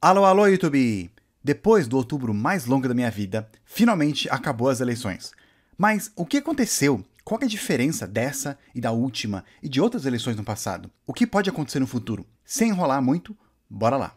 [0.00, 1.10] Alô, alô, YouTube!
[1.42, 5.32] Depois do outubro mais longo da minha vida, finalmente acabou as eleições.
[5.76, 7.04] Mas o que aconteceu?
[7.24, 10.88] Qual é a diferença dessa e da última e de outras eleições no passado?
[11.04, 12.24] O que pode acontecer no futuro?
[12.44, 13.36] Sem enrolar muito,
[13.68, 14.14] bora lá!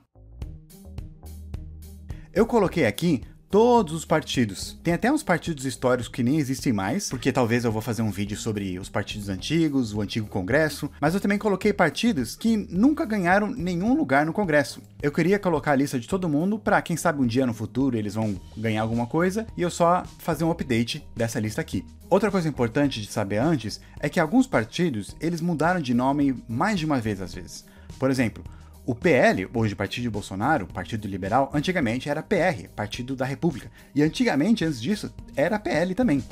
[2.31, 4.79] Eu coloquei aqui todos os partidos.
[4.81, 8.09] Tem até uns partidos históricos que nem existem mais, porque talvez eu vou fazer um
[8.09, 13.03] vídeo sobre os partidos antigos, o antigo Congresso, mas eu também coloquei partidos que nunca
[13.03, 14.81] ganharam nenhum lugar no Congresso.
[15.01, 17.97] Eu queria colocar a lista de todo mundo para quem sabe um dia no futuro
[17.97, 21.83] eles vão ganhar alguma coisa e eu só fazer um update dessa lista aqui.
[22.09, 26.79] Outra coisa importante de saber antes é que alguns partidos eles mudaram de nome mais
[26.79, 27.65] de uma vez às vezes.
[27.99, 28.43] Por exemplo,
[28.85, 33.71] o PL, hoje Partido de Bolsonaro, Partido Liberal, antigamente era PR, Partido da República.
[33.93, 36.23] E antigamente, antes disso, era PL também.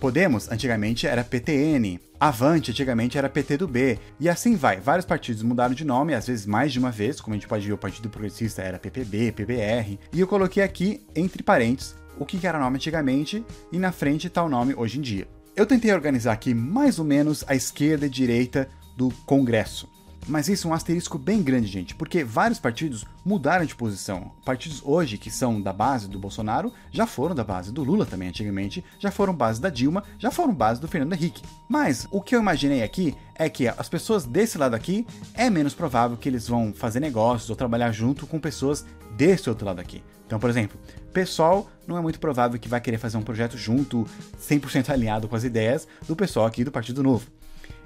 [0.00, 1.98] Podemos, antigamente, era PTN.
[2.20, 3.98] Avante, antigamente, era PT do B.
[4.20, 4.80] E assim vai.
[4.80, 7.20] Vários partidos mudaram de nome, às vezes mais de uma vez.
[7.20, 9.98] Como a gente pode ver, o Partido Progressista era PPB, PBR.
[10.12, 14.42] E eu coloquei aqui, entre parênteses, o que era nome antigamente e na frente está
[14.42, 15.26] o nome hoje em dia.
[15.56, 19.97] Eu tentei organizar aqui mais ou menos a esquerda e direita do Congresso.
[20.26, 24.32] Mas isso é um asterisco bem grande, gente, porque vários partidos mudaram de posição.
[24.44, 28.28] Partidos hoje que são da base do Bolsonaro já foram da base do Lula também
[28.28, 31.42] antigamente, já foram base da Dilma, já foram base do Fernando Henrique.
[31.68, 35.74] Mas o que eu imaginei aqui é que as pessoas desse lado aqui é menos
[35.74, 38.84] provável que eles vão fazer negócios ou trabalhar junto com pessoas
[39.16, 40.02] desse outro lado aqui.
[40.26, 40.78] Então, por exemplo,
[41.18, 44.06] pessoal não é muito provável que vai querer fazer um projeto junto,
[44.40, 47.37] 100% alinhado com as ideias do pessoal aqui do Partido Novo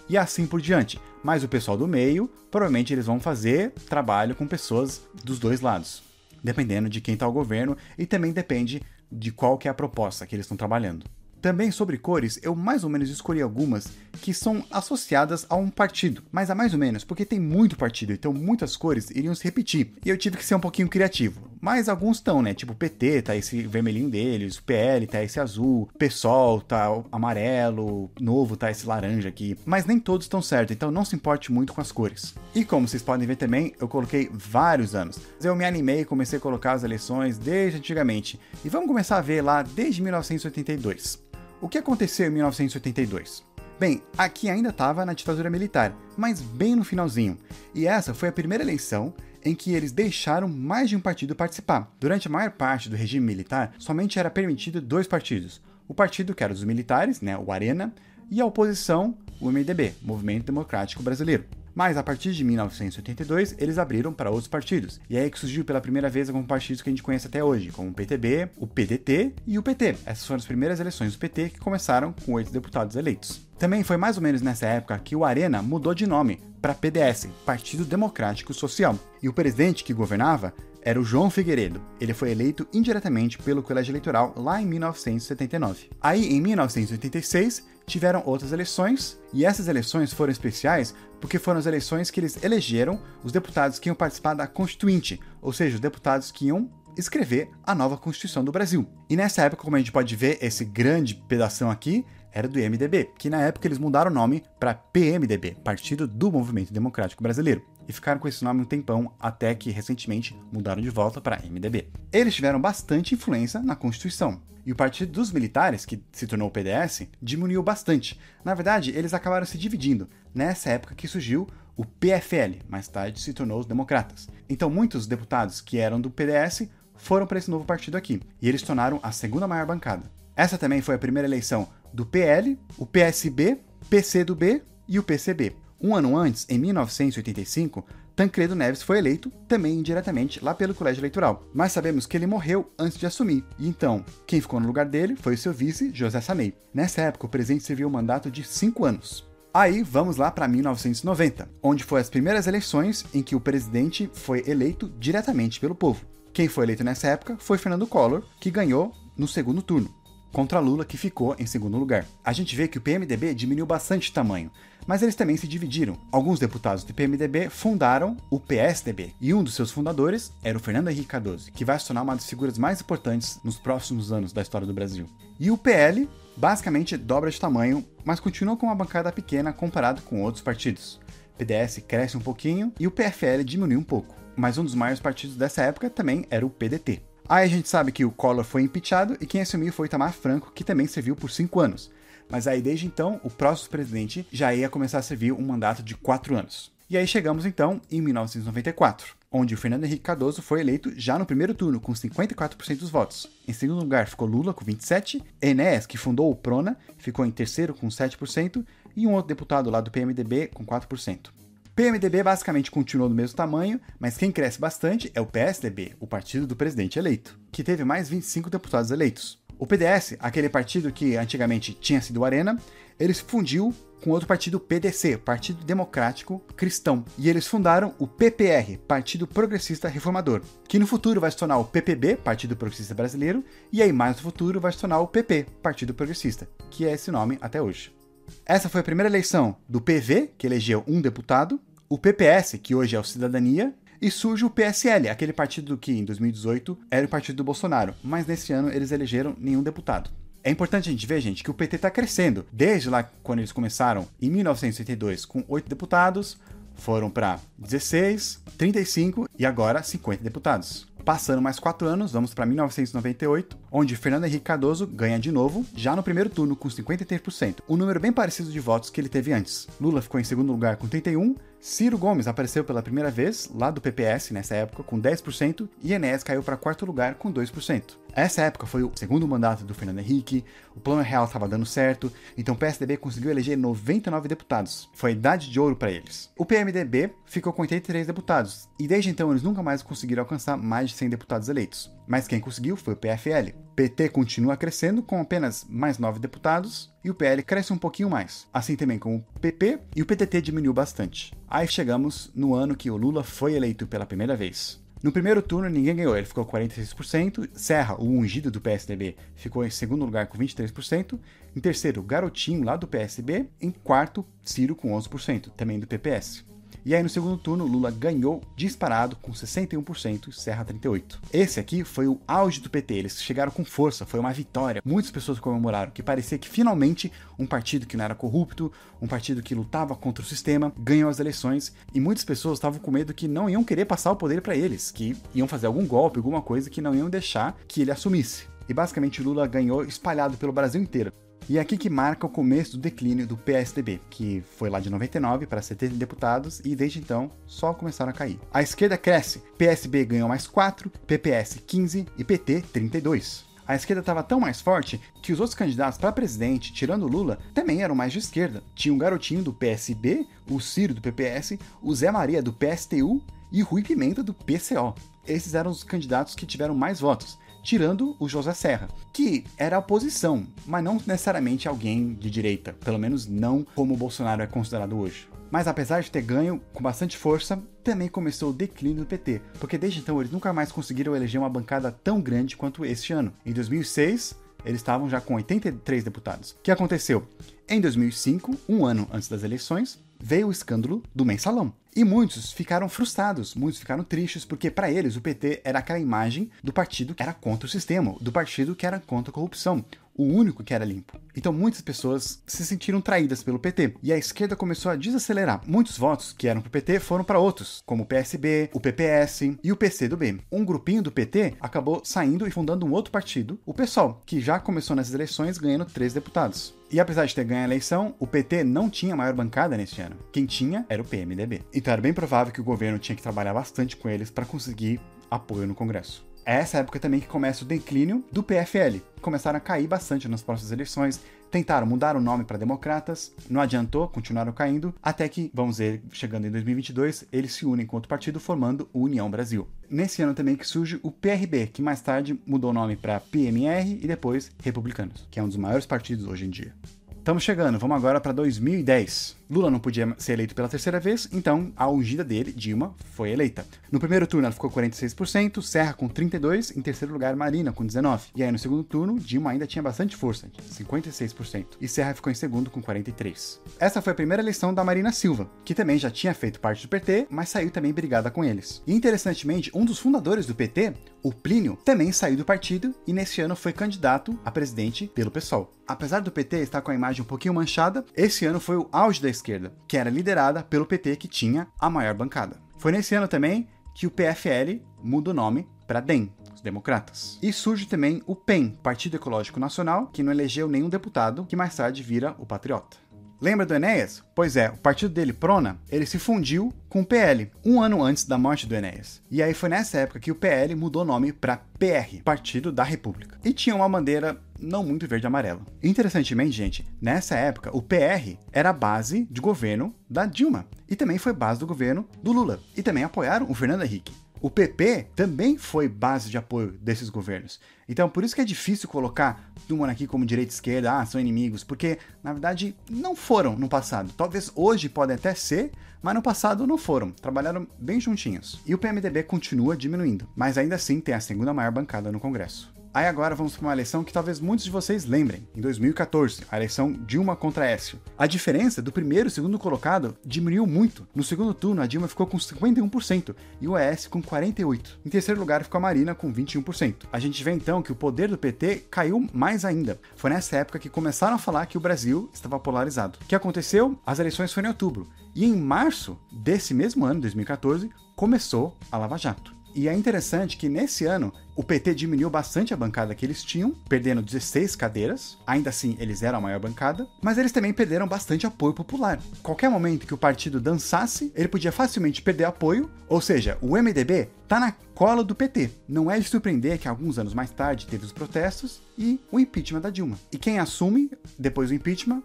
[0.09, 1.01] e assim por diante.
[1.23, 6.03] Mas o pessoal do meio, provavelmente eles vão fazer trabalho com pessoas dos dois lados,
[6.43, 10.27] dependendo de quem está o governo e também depende de qual que é a proposta
[10.27, 11.07] que eles estão trabalhando.
[11.41, 13.89] Também sobre cores, eu mais ou menos escolhi algumas
[14.21, 18.13] que são associadas a um partido, mas a mais ou menos, porque tem muito partido,
[18.13, 21.52] então muitas cores iriam se repetir, e eu tive que ser um pouquinho criativo.
[21.63, 22.55] Mas alguns estão, né?
[22.55, 26.89] Tipo o PT tá esse vermelhinho deles, o PL tá esse azul, o PSOL tá
[27.13, 31.53] amarelo, Novo tá esse laranja aqui, mas nem todos estão certos, então não se importe
[31.53, 32.35] muito com as cores.
[32.53, 35.21] E como vocês podem ver também, eu coloquei vários anos.
[35.41, 39.23] Eu me animei e comecei a colocar as eleições desde antigamente, e vamos começar a
[39.23, 41.23] ver lá desde 1982.
[41.61, 43.45] O que aconteceu em 1982?
[43.79, 47.39] Bem, aqui ainda estava na ditadura militar, mas bem no finalzinho.
[47.73, 49.15] E essa foi a primeira eleição
[49.45, 51.93] em que eles deixaram mais de um partido participar.
[51.99, 55.61] Durante a maior parte do regime militar, somente era permitido dois partidos.
[55.89, 57.93] O partido que era dos militares, né, o Arena,
[58.31, 61.45] e a oposição, o MDB, Movimento Democrático Brasileiro.
[61.75, 65.01] Mas a partir de 1982, eles abriram para outros partidos.
[65.09, 67.43] E é aí que surgiu pela primeira vez alguns partidos que a gente conhece até
[67.43, 69.97] hoje, como o PTB, o PDT e o PT.
[70.05, 73.47] Essas foram as primeiras eleições do PT que começaram com oito deputados eleitos.
[73.59, 77.29] Também foi mais ou menos nessa época que o Arena mudou de nome para PDS,
[77.47, 78.99] Partido Democrático Social.
[79.23, 80.53] E o presidente que governava
[80.83, 81.81] era o João Figueiredo.
[82.01, 85.91] Ele foi eleito indiretamente pelo colégio eleitoral lá em 1979.
[86.01, 92.11] Aí, em 1986, tiveram outras eleições, e essas eleições foram especiais porque foram as eleições
[92.11, 96.47] que eles elegeram os deputados que iam participar da Constituinte, ou seja, os deputados que
[96.47, 98.87] iam escrever a nova Constituição do Brasil.
[99.09, 103.11] E nessa época, como a gente pode ver, esse grande pedação aqui era do MDB,
[103.19, 107.93] que na época eles mudaram o nome para PMDB, Partido do Movimento Democrático Brasileiro, e
[107.93, 111.89] ficaram com esse nome um tempão até que recentemente mudaram de volta para MDB.
[112.13, 114.41] Eles tiveram bastante influência na Constituição.
[114.65, 118.19] E o Partido dos Militares, que se tornou o PDS, diminuiu bastante.
[118.45, 123.33] Na verdade, eles acabaram se dividindo, nessa época que surgiu o PFL, mais tarde se
[123.33, 124.29] tornou os Democratas.
[124.49, 128.63] Então, muitos deputados que eram do PDS foram para esse novo partido aqui, e eles
[128.63, 130.09] tornaram a segunda maior bancada.
[130.37, 133.59] Essa também foi a primeira eleição do PL, o PSB,
[133.89, 135.55] PCdoB e o PCB.
[135.81, 141.43] Um ano antes, em 1985, Tancredo Neves foi eleito, também indiretamente, lá pelo colégio eleitoral.
[141.53, 145.17] Mas sabemos que ele morreu antes de assumir, e então, quem ficou no lugar dele
[145.17, 146.55] foi o seu vice, José Sanei.
[146.73, 149.27] Nessa época, o presidente serviu um mandato de 5 anos.
[149.53, 154.43] Aí vamos lá para 1990, onde foi as primeiras eleições em que o presidente foi
[154.47, 156.07] eleito diretamente pelo povo.
[156.33, 159.93] Quem foi eleito nessa época foi Fernando Collor, que ganhou no segundo turno
[160.33, 162.07] contra Lula, que ficou em segundo lugar.
[162.25, 164.51] A gente vê que o PMDB diminuiu bastante de tamanho,
[164.87, 165.99] mas eles também se dividiram.
[166.11, 170.89] Alguns deputados do PMDB fundaram o PSDB, e um dos seus fundadores era o Fernando
[170.89, 174.43] Henrique Cardoso, que vai se tornar uma das figuras mais importantes nos próximos anos da
[174.43, 175.07] história do Brasil.
[175.39, 180.23] E o PL basicamente dobra de tamanho, mas continua com uma bancada pequena comparado com
[180.23, 181.01] outros partidos.
[181.35, 185.01] O PDS cresce um pouquinho e o PFL diminui um pouco, mas um dos maiores
[185.01, 187.03] partidos dessa época também era o PDT.
[187.29, 190.53] Aí a gente sabe que o Collor foi impeachado e quem assumiu foi Itamar Franco,
[190.55, 191.91] que também serviu por cinco anos.
[192.29, 195.95] Mas aí desde então, o próximo presidente já ia começar a servir um mandato de
[195.95, 196.73] quatro anos.
[196.89, 201.25] E aí chegamos então em 1994, onde o Fernando Henrique Cardoso foi eleito já no
[201.25, 203.27] primeiro turno, com 54% dos votos.
[203.49, 207.73] Em segundo lugar ficou Lula, com 27%, Enéas, que fundou o Prona, ficou em terceiro,
[207.73, 208.65] com 7%,
[208.95, 211.31] e um outro deputado lá do PMDB, com 4%.
[211.75, 216.47] PMDB basicamente continuou do mesmo tamanho, mas quem cresce bastante é o PSDB, o partido
[216.47, 219.43] do presidente eleito, que teve mais 25 deputados eleitos.
[219.59, 222.59] O PDS, aquele partido que antigamente tinha sido Arena,
[223.01, 228.77] ele se fundiu com outro partido PDC, Partido Democrático Cristão, e eles fundaram o PPR,
[228.87, 233.81] Partido Progressista Reformador, que no futuro vai se tornar o PPB, Partido Progressista Brasileiro, e
[233.81, 237.39] aí mais no futuro vai se tornar o PP, Partido Progressista, que é esse nome
[237.41, 238.02] até hoje.
[238.45, 242.97] Essa foi a primeira eleição do PV, que elegeu um deputado, o PPS, que hoje
[242.97, 247.37] é o Cidadania, e surge o PSL, aquele partido que em 2018 era o partido
[247.37, 250.11] do Bolsonaro, mas nesse ano eles elegeram nenhum deputado.
[250.43, 252.45] É importante a gente ver, gente, que o PT está crescendo.
[252.53, 256.37] Desde lá quando eles começaram, em 1982, com oito deputados,
[256.75, 260.89] foram para 16, 35 e agora 50 deputados.
[261.05, 265.97] Passando mais quatro anos, vamos para 1998, onde Fernando Henrique Cardoso ganha de novo, já
[265.97, 269.67] no primeiro turno com 53%, um número bem parecido de votos que ele teve antes.
[269.81, 273.81] Lula ficou em segundo lugar com 31, Ciro Gomes apareceu pela primeira vez lá do
[273.81, 278.02] PPS nessa época com 10% e Enéas caiu para quarto lugar com 2%.
[278.15, 280.45] Essa época foi o segundo mandato do Fernando Henrique,
[280.77, 284.91] o plano real estava dando certo, então o PSDB conseguiu eleger 99 deputados.
[284.93, 286.31] Foi a idade de ouro para eles.
[286.37, 290.91] O PMDB ficou com 83 deputados, e desde então eles nunca mais conseguiram alcançar mais
[290.91, 291.91] de 100 deputados eleitos.
[292.07, 293.55] Mas quem conseguiu foi o PFL.
[293.75, 298.47] PT continua crescendo com apenas mais 9 deputados, e o PL cresce um pouquinho mais,
[298.53, 301.33] assim também como o PP, e o PTT diminuiu bastante.
[301.49, 304.82] Aí chegamos no ano que o Lula foi eleito pela primeira vez.
[305.03, 307.51] No primeiro turno, ninguém ganhou, ele ficou com 46%.
[307.55, 311.19] Serra, o ungido do PSDB, ficou em segundo lugar com 23%.
[311.57, 313.47] Em terceiro, Garotinho, lá do PSB.
[313.61, 316.45] Em quarto, Ciro, com 11%, também do PPS.
[316.85, 321.19] E aí no segundo turno, Lula ganhou disparado com 61% e Serra 38%.
[321.33, 324.83] Esse aqui foi o auge do PT, eles chegaram com força, foi uma vitória.
[324.85, 329.43] Muitas pessoas comemoraram, que parecia que finalmente um partido que não era corrupto, um partido
[329.43, 333.29] que lutava contra o sistema, ganhou as eleições e muitas pessoas estavam com medo que
[333.29, 336.71] não iam querer passar o poder para eles, que iam fazer algum golpe, alguma coisa
[336.71, 338.47] que não iam deixar que ele assumisse.
[338.69, 341.13] E basicamente Lula ganhou espalhado pelo Brasil inteiro.
[341.49, 344.89] E é aqui que marca o começo do declínio do PSDB, que foi lá de
[344.89, 348.39] 99 para 70 deputados e desde então só começaram a cair.
[348.53, 353.45] A esquerda cresce, PSB ganhou mais 4, PPS 15 e PT 32.
[353.67, 357.83] A esquerda estava tão mais forte que os outros candidatos para presidente, tirando Lula, também
[357.83, 358.63] eram mais de esquerda.
[358.75, 363.63] Tinha um garotinho do PSB, o Ciro do PPS, o Zé Maria do PSTU e
[363.63, 364.95] Rui Pimenta do PCO.
[365.27, 370.47] Esses eram os candidatos que tiveram mais votos tirando o José Serra, que era oposição,
[370.67, 375.29] mas não necessariamente alguém de direita, pelo menos não como o Bolsonaro é considerado hoje.
[375.51, 379.77] Mas apesar de ter ganho com bastante força, também começou o declínio do PT, porque
[379.77, 383.33] desde então eles nunca mais conseguiram eleger uma bancada tão grande quanto este ano.
[383.45, 386.53] Em 2006, eles estavam já com 83 deputados.
[386.53, 387.27] O que aconteceu?
[387.69, 391.73] Em 2005, um ano antes das eleições, veio o escândalo do mensalão.
[391.95, 396.51] E muitos ficaram frustrados, muitos ficaram tristes, porque para eles o PT era aquela imagem
[396.65, 399.85] do partido que era contra o sistema, do partido que era contra a corrupção,
[400.15, 401.19] o único que era limpo.
[401.37, 405.63] Então muitas pessoas se sentiram traídas pelo PT e a esquerda começou a desacelerar.
[405.67, 409.73] Muitos votos que eram pro PT foram para outros, como o PSB, o PPS e
[409.73, 410.41] o PCdoB.
[410.51, 414.59] Um grupinho do PT acabou saindo e fundando um outro partido, o PSOL, que já
[414.59, 416.75] começou nas eleições ganhando três deputados.
[416.91, 420.17] E apesar de ter ganho a eleição, o PT não tinha maior bancada neste ano.
[420.31, 421.63] Quem tinha era o PMDB.
[421.73, 425.01] Então era bem provável que o governo tinha que trabalhar bastante com eles para conseguir
[425.31, 426.23] apoio no Congresso.
[426.45, 428.99] É essa época também que começa o declínio do PFL.
[429.21, 431.21] Começaram a cair bastante nas próximas eleições,
[431.53, 436.47] tentaram mudar o nome para Democratas, não adiantou, continuaram caindo, até que, vamos ver, chegando
[436.47, 439.69] em 2022, eles se unem com outro partido formando o União Brasil.
[439.89, 444.01] Nesse ano também que surge o PRB, que mais tarde mudou o nome para PMR
[444.03, 446.75] e depois Republicanos, que é um dos maiores partidos hoje em dia.
[447.19, 449.37] Estamos chegando, vamos agora para 2010.
[449.53, 453.67] Lula não podia ser eleito pela terceira vez, então a ungida dele, Dilma, foi eleita.
[453.91, 457.85] No primeiro turno ela ficou com 46%, Serra com 32%, em terceiro lugar Marina com
[457.85, 458.29] 19%.
[458.35, 462.35] E aí no segundo turno, Dilma ainda tinha bastante força, 56%, e Serra ficou em
[462.35, 463.59] segundo com 43%.
[463.79, 466.89] Essa foi a primeira eleição da Marina Silva, que também já tinha feito parte do
[466.89, 468.83] PT, mas saiu também brigada com eles.
[468.87, 473.43] E interessantemente, um dos fundadores do PT, o Plínio, também saiu do partido e nesse
[473.43, 475.71] ano foi candidato a presidente pelo PSOL.
[475.87, 479.21] Apesar do PT estar com a imagem um pouquinho manchada, esse ano foi o auge
[479.21, 482.57] da esquerda, que era liderada pelo PT, que tinha a maior bancada.
[482.79, 487.39] Foi nesse ano também que o PFL muda o nome para DEM, os democratas.
[487.43, 491.77] E surge também o PEN, Partido Ecológico Nacional, que não elegeu nenhum deputado, que mais
[491.77, 492.97] tarde vira o Patriota.
[493.41, 494.23] Lembra do Enéas?
[494.37, 498.25] Pois é, o partido dele, Prona, ele se fundiu com o PL, um ano antes
[498.25, 499.21] da morte do Enéas.
[499.29, 502.85] E aí foi nessa época que o PL mudou o nome para PR, Partido da
[502.85, 503.41] República.
[503.45, 505.61] E tinha uma bandeira não muito verde e amarela.
[505.83, 511.19] Interessantemente, gente, nessa época o PR era a base de governo da Dilma e também
[511.19, 512.61] foi base do governo do Lula.
[512.77, 514.13] E também apoiaram o Fernando Henrique.
[514.43, 517.61] O PP também foi base de apoio desses governos.
[517.89, 521.21] Então, por isso que é difícil colocar Dumont aqui como direita e esquerda, ah, são
[521.21, 524.13] inimigos, porque na verdade não foram no passado.
[524.17, 525.71] Talvez hoje podem até ser,
[526.03, 527.13] mas no passado não foram.
[527.13, 528.61] Trabalharam bem juntinhos.
[528.67, 532.73] E o PMDB continua diminuindo, mas ainda assim tem a segunda maior bancada no Congresso.
[532.95, 536.57] Aí agora vamos para uma eleição que talvez muitos de vocês lembrem, em 2014, a
[536.57, 537.99] eleição Dilma contra Écio.
[538.19, 541.09] A diferença do primeiro e segundo colocado diminuiu muito.
[541.15, 544.99] No segundo turno, a Dilma ficou com 51% e o Aécio com 48%.
[545.07, 547.07] Em terceiro lugar ficou a Marina com 21%.
[547.11, 549.99] A gente vê então que o poder do PT caiu mais ainda.
[550.15, 553.19] Foi nessa época que começaram a falar que o Brasil estava polarizado.
[553.23, 553.99] O que aconteceu?
[554.05, 555.09] As eleições foram em outubro.
[555.35, 559.62] E em março desse mesmo ano, 2014, começou a Lava Jato.
[559.75, 563.71] E é interessante que nesse ano o PT diminuiu bastante a bancada que eles tinham,
[563.89, 565.39] perdendo 16 cadeiras.
[565.47, 569.21] Ainda assim, eles eram a maior bancada, mas eles também perderam bastante apoio popular.
[569.43, 574.29] Qualquer momento que o partido dançasse, ele podia facilmente perder apoio, ou seja, o MDB
[574.47, 575.71] tá na cola do PT.
[575.89, 579.81] Não é de surpreender que alguns anos mais tarde teve os protestos e o impeachment
[579.81, 580.19] da Dilma.
[580.31, 582.23] E quem assume depois do impeachment?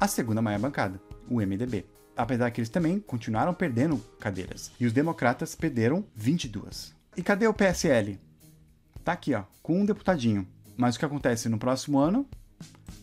[0.00, 1.84] A segunda maior bancada, o MDB
[2.18, 4.70] apesar que eles também continuaram perdendo cadeiras.
[4.78, 6.94] E os democratas perderam 22.
[7.16, 8.18] E cadê o PSL?
[9.04, 10.46] Tá aqui, ó, com um deputadinho.
[10.76, 12.26] Mas o que acontece no próximo ano?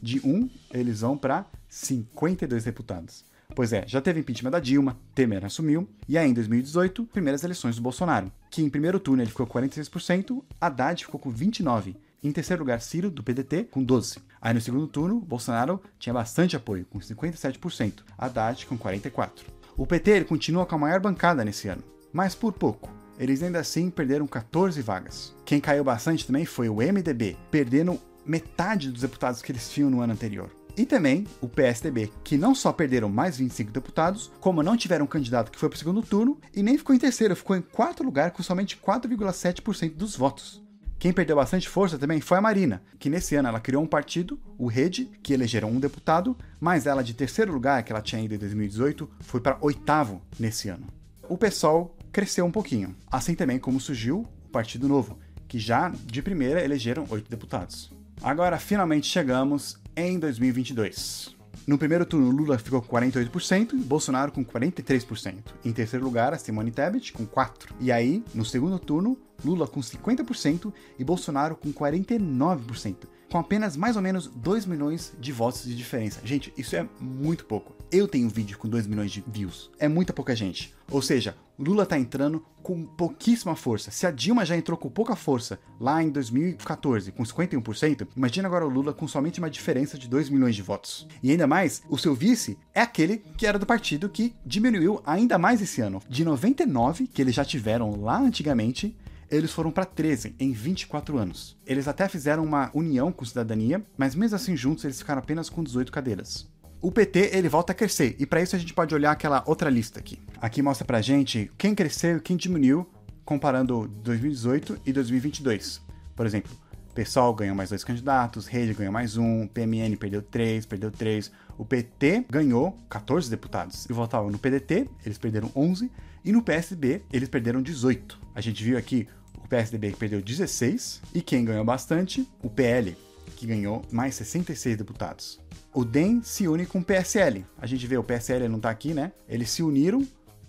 [0.02, 3.26] De um, eles vão para 52 deputados.
[3.54, 7.76] Pois é, já teve impeachment da Dilma, Temer assumiu, e aí em 2018, primeiras eleições
[7.76, 11.96] do Bolsonaro, que em primeiro turno ele ficou com 46%, Haddad ficou com 29%,
[12.28, 14.20] em terceiro lugar, Ciro, do PDT, com 12%.
[14.42, 19.30] Aí no segundo turno, Bolsonaro tinha bastante apoio, com 57%, Haddad com 44%.
[19.78, 22.90] O PT ele continua com a maior bancada nesse ano, mas por pouco.
[23.18, 25.36] Eles ainda assim perderam 14 vagas.
[25.46, 30.02] Quem caiu bastante também foi o MDB, perdendo metade dos deputados que eles tinham no
[30.02, 30.50] ano anterior.
[30.78, 35.08] E também o PSDB, que não só perderam mais 25 deputados, como não tiveram um
[35.08, 38.04] candidato que foi para o segundo turno e nem ficou em terceiro, ficou em quarto
[38.04, 40.65] lugar com somente 4,7% dos votos.
[40.98, 44.40] Quem perdeu bastante força também foi a Marina, que nesse ano ela criou um partido,
[44.58, 48.34] o Rede, que elegeram um deputado, mas ela de terceiro lugar, que ela tinha ido
[48.34, 50.88] em 2018, foi para oitavo nesse ano.
[51.28, 56.22] O PSOL cresceu um pouquinho, assim também como surgiu o Partido Novo, que já de
[56.22, 57.92] primeira elegeram oito deputados.
[58.24, 61.36] Agora finalmente chegamos em 2022.
[61.68, 65.36] No primeiro turno, Lula ficou com 48% e Bolsonaro com 43%.
[65.64, 67.72] Em terceiro lugar, a Simone Tebet com 4%.
[67.80, 72.96] E aí, no segundo turno, Lula com 50% e Bolsonaro com 49%,
[73.30, 76.22] com apenas mais ou menos 2 milhões de votos de diferença.
[76.24, 77.76] Gente, isso é muito pouco.
[77.92, 79.70] Eu tenho um vídeo com 2 milhões de views.
[79.80, 80.74] É muita pouca gente.
[80.90, 83.92] Ou seja, Lula tá entrando com pouquíssima força.
[83.92, 88.66] Se a Dilma já entrou com pouca força lá em 2014, com 51%, imagina agora
[88.66, 91.08] o Lula com somente uma diferença de 2 milhões de votos.
[91.22, 95.38] E ainda mais, o seu vice é aquele que era do partido que diminuiu ainda
[95.38, 96.02] mais esse ano.
[96.10, 98.96] De 99, que eles já tiveram lá antigamente,
[99.30, 101.58] eles foram para 13 em 24 anos.
[101.66, 105.64] Eles até fizeram uma união com cidadania, mas mesmo assim juntos eles ficaram apenas com
[105.64, 106.48] 18 cadeiras.
[106.82, 109.70] O PT ele volta a crescer e para isso a gente pode olhar aquela outra
[109.70, 110.20] lista aqui.
[110.40, 112.88] Aqui mostra pra gente quem cresceu e quem diminuiu
[113.24, 115.82] comparando 2018 e 2022.
[116.16, 116.52] Por exemplo,
[116.94, 121.32] PSOL ganhou mais dois candidatos, Rede ganhou mais um, PMN perdeu três, perdeu três.
[121.58, 123.86] O PT ganhou 14 deputados.
[123.90, 125.92] E votavam no PDT, eles perderam 11,
[126.26, 128.20] e no PSB, eles perderam 18.
[128.34, 129.08] A gente viu aqui
[129.44, 132.28] o PSDB que perdeu 16, e quem ganhou bastante?
[132.42, 132.98] O PL,
[133.36, 135.40] que ganhou mais 66 deputados.
[135.72, 137.46] O DEM se une com o PSL.
[137.58, 139.12] A gente vê o PSL não está aqui, né?
[139.30, 140.06] Eles se uniram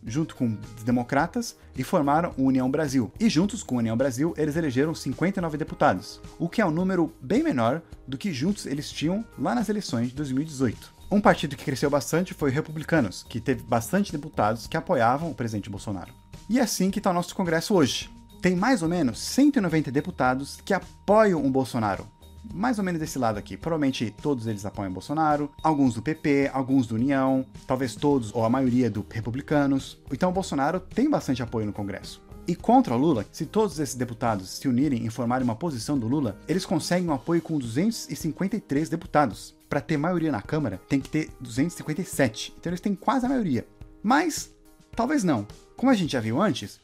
[0.06, 3.12] junto com os democratas e formaram o União Brasil.
[3.21, 7.12] E juntos com a União Brasil, eles elegeram 59 deputados, o que é um número
[7.21, 10.95] bem menor do que juntos eles tinham lá nas eleições de 2018.
[11.08, 15.34] Um partido que cresceu bastante foi o Republicanos, que teve bastante deputados que apoiavam o
[15.34, 16.12] presidente Bolsonaro.
[16.50, 18.10] E é assim que está o nosso Congresso hoje.
[18.42, 22.08] Tem mais ou menos 190 deputados que apoiam o Bolsonaro,
[22.52, 23.56] mais ou menos desse lado aqui.
[23.56, 28.50] Provavelmente todos eles apoiam Bolsonaro, alguns do PP, alguns do União, talvez todos ou a
[28.50, 29.98] maioria do Republicanos.
[30.12, 32.20] Então o Bolsonaro tem bastante apoio no Congresso.
[32.48, 36.06] E contra o Lula, se todos esses deputados se unirem e formarem uma posição do
[36.06, 39.55] Lula, eles conseguem um apoio com 253 deputados.
[39.68, 42.54] Para ter maioria na Câmara, tem que ter 257.
[42.58, 43.66] Então eles têm quase a maioria.
[44.02, 44.54] Mas,
[44.94, 45.46] talvez não.
[45.76, 46.80] Como a gente já viu antes,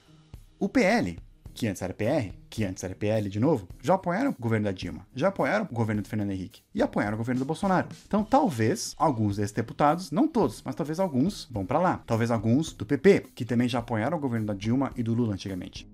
[0.59, 1.19] o PL
[1.55, 4.73] que antes era PR, que antes era PL de novo, já apoiaram o governo da
[4.73, 7.89] Dilma, já apoiaram o governo do Fernando Henrique e apoiaram o governo do Bolsonaro.
[8.07, 12.03] Então, talvez alguns desses deputados, não todos, mas talvez alguns vão para lá.
[12.07, 15.35] Talvez alguns do PP, que também já apoiaram o governo da Dilma e do Lula
[15.35, 15.87] antigamente.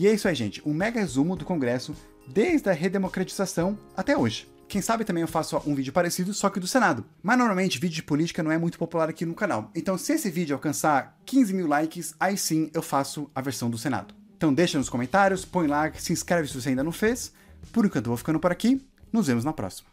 [0.00, 0.66] E é isso aí, gente.
[0.66, 1.94] Um mega resumo do Congresso
[2.26, 4.50] desde a redemocratização até hoje.
[4.66, 7.04] Quem sabe também eu faço um vídeo parecido, só que do Senado.
[7.22, 9.70] Mas normalmente vídeo de política não é muito popular aqui no canal.
[9.74, 13.76] Então se esse vídeo alcançar 15 mil likes, aí sim eu faço a versão do
[13.76, 14.14] Senado.
[14.38, 17.34] Então deixa nos comentários, põe like, se inscreve se você ainda não fez.
[17.70, 18.82] Por enquanto eu vou ficando por aqui.
[19.12, 19.89] Nos vemos na próxima.